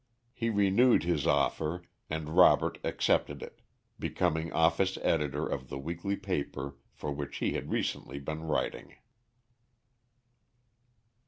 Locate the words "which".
7.11-7.37